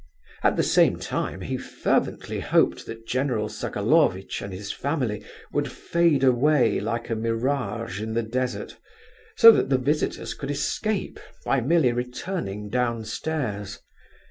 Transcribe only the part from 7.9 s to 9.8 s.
in the desert, so that the